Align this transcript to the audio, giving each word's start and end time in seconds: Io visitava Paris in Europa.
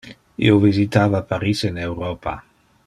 Io 0.47 0.55
visitava 0.63 1.21
Paris 1.33 1.63
in 1.71 1.81
Europa. 1.89 2.39